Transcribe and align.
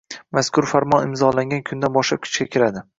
Mazkur 0.37 0.67
Farmon 0.71 1.05
imzolangan 1.09 1.65
kundan 1.71 1.97
boshlab 2.01 2.27
kuchga 2.29 2.53
kiradi 2.55 2.89